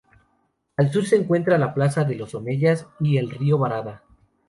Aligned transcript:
Al 0.77 0.91
sur 0.91 1.05
se 1.05 1.15
encuentra 1.15 1.59
la 1.59 1.75
Plaza 1.75 2.03
de 2.05 2.15
los 2.15 2.33
Omeyas 2.33 2.87
y 3.01 3.17
el 3.17 3.29
Río 3.29 3.59
Barada. 3.59 4.01